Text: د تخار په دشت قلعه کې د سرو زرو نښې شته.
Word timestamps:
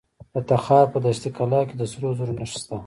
د 0.33 0.35
تخار 0.49 0.85
په 0.93 0.99
دشت 1.05 1.23
قلعه 1.37 1.63
کې 1.69 1.75
د 1.77 1.83
سرو 1.91 2.09
زرو 2.17 2.33
نښې 2.39 2.57
شته. 2.61 2.75